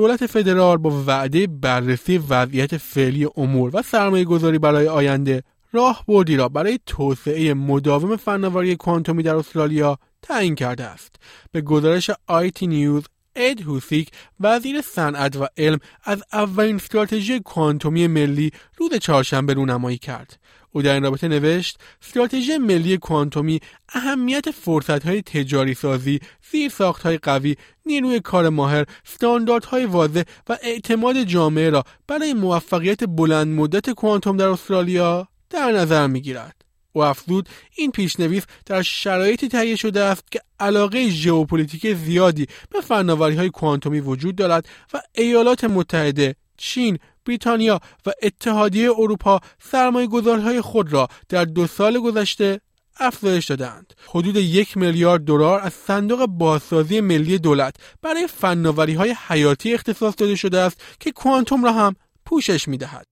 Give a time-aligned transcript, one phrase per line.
[0.00, 6.36] دولت فدرال با وعده بررسی وضعیت فعلی امور و سرمایه گذاری برای آینده راه بردی
[6.36, 11.16] را برای توسعه مداوم فناوری کوانتومی در استرالیا تعیین کرده است.
[11.52, 13.04] به گزارش آیتی نیوز
[13.36, 20.38] اد هوسیک وزیر صنعت و علم از اولین استراتژی کوانتومی ملی روز چهارشنبه رونمایی کرد.
[20.72, 27.56] او در این رابطه نوشت استراتژی ملی کوانتومی اهمیت فرصتهای تجاری سازی زیرساخت های قوی
[27.86, 34.48] نیروی کار ماهر استانداردهای واضح و اعتماد جامعه را برای موفقیت بلند مدت کوانتوم در
[34.48, 36.59] استرالیا در نظر می‌گیرد.
[36.92, 43.36] او افزود این پیشنویس در شرایطی تهیه شده است که علاقه ژئوپلیتیک زیادی به فناوری
[43.36, 50.60] های کوانتومی وجود دارد و ایالات متحده، چین، بریتانیا و اتحادیه اروپا سرمایه گذاری های
[50.60, 52.60] خود را در دو سال گذشته
[53.00, 53.92] افزایش دادند.
[54.08, 60.34] حدود یک میلیارد دلار از صندوق بازسازی ملی دولت برای فناوری های حیاتی اختصاص داده
[60.34, 61.96] شده است که کوانتوم را هم
[62.26, 63.06] پوشش می دهد.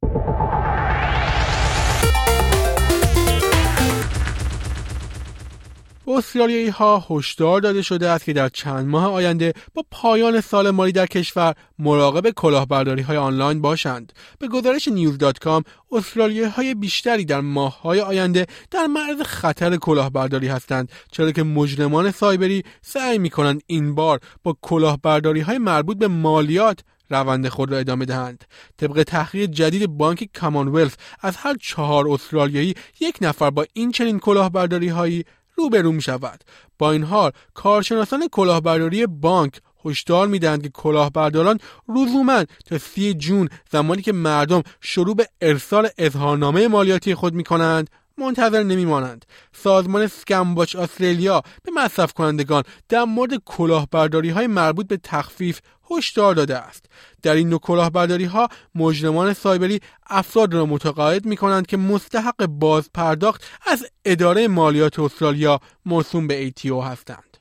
[6.08, 10.92] استرالیایی ها هشدار داده شده است که در چند ماه آینده با پایان سال مالی
[10.92, 14.12] در کشور مراقب کلاهبرداری های آنلاین باشند.
[14.38, 19.76] به گزارش نیوز دات کام استرالیایی های بیشتری در ماه های آینده در معرض خطر
[19.76, 25.98] کلاهبرداری هستند چرا که مجرمان سایبری سعی می کنند این بار با کلاهبرداری های مربوط
[25.98, 28.44] به مالیات روند خود را ادامه دهند
[28.76, 34.88] طبق تحقیق جدید بانک کامانولث از هر چهار استرالیایی یک نفر با این چنین کلاهبرداری
[34.88, 35.24] هایی
[35.58, 36.44] روبرو می شود
[36.78, 41.58] با این حال کارشناسان کلاهبرداری بانک هشدار می‌دهند که کلاهبرداران
[41.88, 47.90] لزوما تا سی جون زمانی که مردم شروع به ارسال اظهارنامه مالیاتی خود می کنند
[48.18, 49.24] منتظر نمیمانند.
[49.52, 56.58] سازمان سکمباچ استرالیا به مصرف کنندگان در مورد کلاهبرداری های مربوط به تخفیف هشدار داده
[56.58, 56.86] است.
[57.22, 62.90] در این نوع کلاهبرداری ها مجرمان سایبری افراد را متقاعد می کنند که مستحق باز
[62.94, 67.37] پرداخت از اداره مالیات استرالیا موسوم به ATO هستند.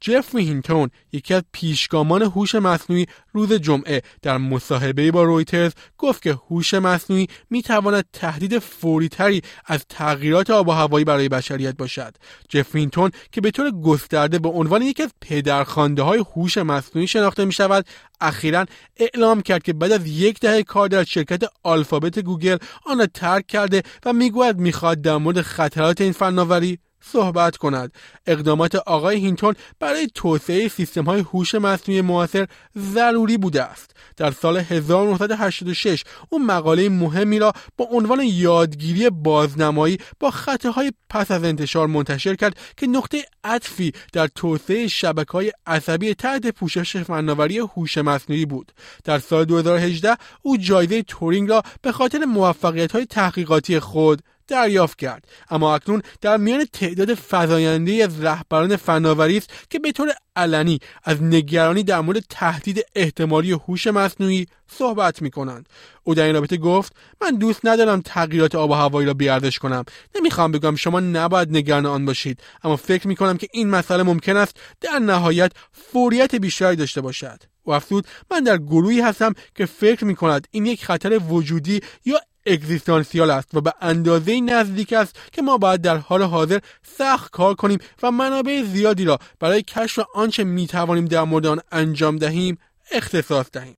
[0.00, 6.38] جفری هینتون یکی از پیشگامان هوش مصنوعی روز جمعه در مصاحبه با رویترز گفت که
[6.50, 12.16] هوش مصنوعی می‌تواند تهدید فوریتری از تغییرات آب و هوایی برای بشریت باشد.
[12.48, 17.44] جفری هینتون که به طور گسترده به عنوان یکی از پدرخوانده های هوش مصنوعی شناخته
[17.44, 17.86] می شود
[18.20, 18.66] اخیرا
[18.96, 22.56] اعلام کرد که بعد از یک دهه کار در شرکت آلفابت گوگل
[22.86, 27.92] آن را ترک کرده و می‌گوید می‌خواهد در مورد خطرات این فناوری صحبت کند.
[28.26, 32.46] اقدامات آقای هینتون برای توسعه سیستم های هوش مصنوعی معاصر
[32.78, 33.90] ضروری بوده است.
[34.16, 41.44] در سال 1986 او مقاله مهمی را با عنوان یادگیری بازنمایی با خطاهای پس از
[41.44, 47.98] انتشار منتشر کرد که نقطه عطفی در توسعه شبکه های عصبی تحت پوشش فناوری هوش
[47.98, 48.72] مصنوعی بود.
[49.04, 55.24] در سال 2018 او جایزه تورینگ را به خاطر موفقیت های تحقیقاتی خود دریافت کرد.
[55.50, 61.22] اما اکنون در میان تعداد فزاینده از رهبران فناوری است که به طور علنی از
[61.22, 65.68] نگرانی در مورد تهدید احتمالی هوش مصنوعی صحبت می کنند.
[66.04, 69.84] او در این رابطه گفت من دوست ندارم تغییرات آب و هوایی را بیارزش کنم.
[70.16, 74.36] نمی‌خوام بگم شما نباید نگران آن باشید اما فکر می کنم که این مسئله ممکن
[74.36, 77.42] است در نهایت فوریت بیشتری داشته باشد.
[77.66, 82.20] و افزود من در گروهی هستم که فکر می کند این یک خطر وجودی یا
[82.52, 87.54] اگزیستانسیال است و به اندازه نزدیک است که ما باید در حال حاضر سخت کار
[87.54, 92.58] کنیم و منابع زیادی را برای کشف آنچه می توانیم در مورد آن انجام دهیم
[92.92, 93.76] اختصاص دهیم.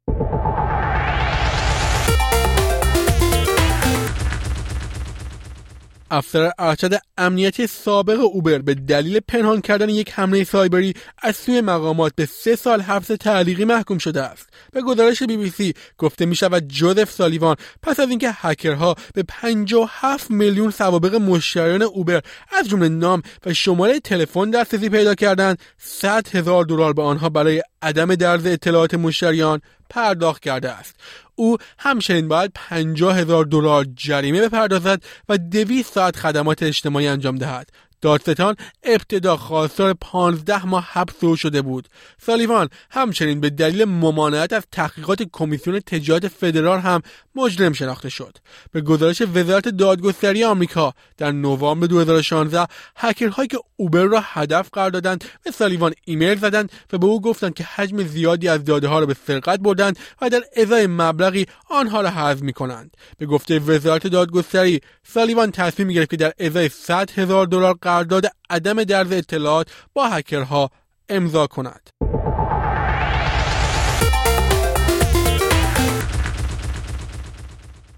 [6.12, 12.12] افسر ارشد امنیتی سابق اوبر به دلیل پنهان کردن یک حمله سایبری از سوی مقامات
[12.16, 14.48] به سه سال حبس تعلیقی محکوم شده است.
[14.72, 19.22] به گزارش بی بی سی گفته می شود جوزف سالیوان پس از اینکه هکرها به
[19.22, 22.20] 57 میلیون سوابق مشتریان اوبر
[22.58, 27.62] از جمله نام و شماره تلفن دسترسی پیدا کردند 100 هزار دلار به آنها برای
[27.82, 30.94] عدم درز اطلاعات مشتریان پرداخت کرده است.
[31.34, 37.70] او همچنین باید 50 هزار دلار جریمه بپردازد و 200 ساعت خدمات اجتماعی انجام دهد.
[38.02, 41.88] دادستان ابتدا خواستار 15 ماه حبس او شده بود.
[42.26, 47.02] سالیوان همچنین به دلیل ممانعت از تحقیقات کمیسیون تجارت فدرال هم
[47.34, 48.38] مجرم شناخته شد.
[48.72, 52.66] به گزارش وزارت دادگستری آمریکا در نوامبر 2016
[52.96, 57.54] هکرهایی که اوبر را هدف قرار دادند به سالیوان ایمیل زدند و به او گفتند
[57.54, 62.00] که حجم زیادی از داده ها را به سرقت بردند و در ازای مبلغی آنها
[62.00, 67.10] را حذف می کنند به گفته وزارت دادگستری سالیوان تصمیم گرفت که در ازای 100
[67.10, 70.70] هزار دلار قرارداد عدم درز اطلاعات با هکرها
[71.08, 71.90] امضا کند.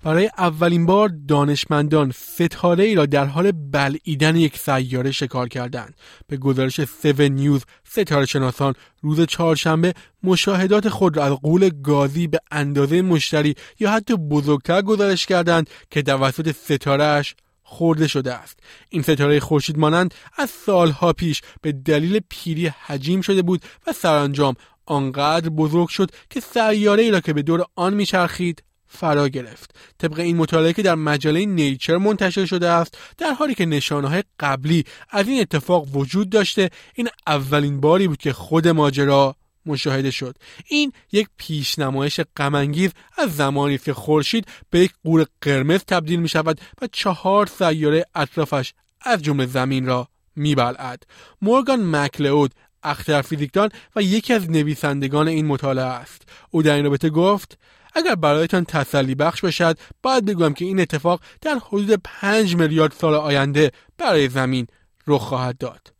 [0.03, 5.95] برای اولین بار دانشمندان ستاره ای را در حال بلعیدن یک سیاره شکار کردند.
[6.27, 12.41] به گزارش 7 نیوز ستاره شناسان روز چهارشنبه مشاهدات خود را از قول گازی به
[12.51, 18.59] اندازه مشتری یا حتی بزرگتر گزارش کردند که توسط ستارهش خورده شده است.
[18.89, 24.55] این ستاره خورشید مانند از سالها پیش به دلیل پیری حجیم شده بود و سرانجام
[24.87, 29.75] آنقدر بزرگ شد که سیاره ای را که به دور آن میچرخید فرا گرفت.
[29.99, 34.23] طبق این مطالعه که در مجله نیچر منتشر شده است در حالی که نشانه های
[34.41, 40.37] قبلی از این اتفاق وجود داشته این اولین باری بود که خود ماجرا مشاهده شد.
[40.69, 46.61] این یک پیشنمایش غمانگیز از زمانی که خورشید به یک قور قرمز تبدیل می شود
[46.83, 51.03] و چهار سیاره اطرافش از جمله زمین را میبلعد.
[51.43, 56.23] مورگان مکلئود اختر فیزیکدان و یکی از نویسندگان این مطالعه است.
[56.51, 57.59] او در این رابطه گفت
[57.95, 63.15] اگر برایتان تسلی بخش باشد باید بگویم که این اتفاق در حدود 5 میلیارد سال
[63.15, 64.67] آینده برای زمین
[65.07, 65.93] رخ خواهد داد.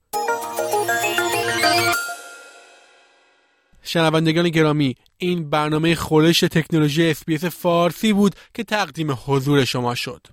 [3.85, 10.27] شنوندگان گرامی این برنامه گزارش تکنولوژی SBS فارسی بود که تقدیم حضور شما شد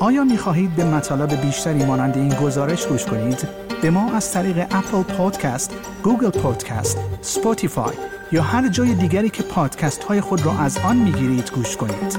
[0.00, 3.48] آیا می خواهید به مطالب بیشتری مانند این گزارش گوش کنید؟
[3.82, 7.94] به ما از طریق Apple Podcast، Google Podcast، Spotify
[8.32, 12.18] یا هر جای دیگری که پادکست های خود را از آن می گیرید گوش کنید؟